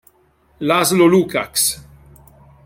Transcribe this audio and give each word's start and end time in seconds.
László 0.59 1.05
Lukács 1.05 1.77